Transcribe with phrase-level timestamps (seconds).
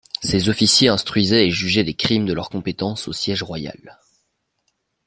[0.23, 3.99] Ces officiers instruisaient et jugeaient les crimes de leur compétence au siège royal.